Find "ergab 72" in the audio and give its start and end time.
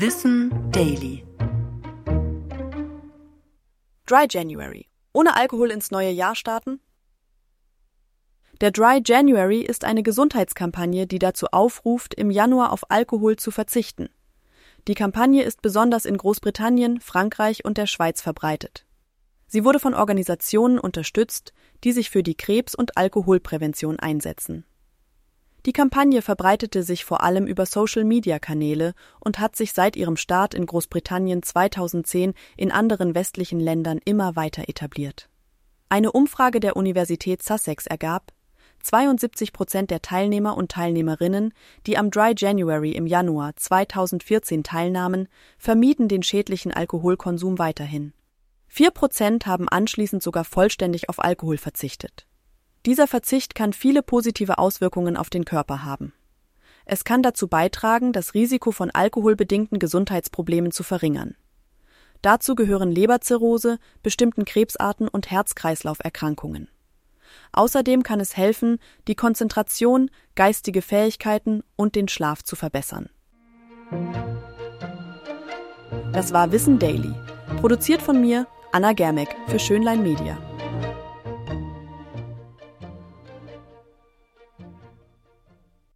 37.86-39.52